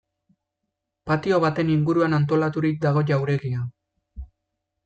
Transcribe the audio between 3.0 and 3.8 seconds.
jauregia.